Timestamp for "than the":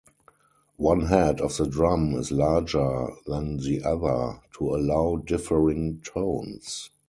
3.27-3.83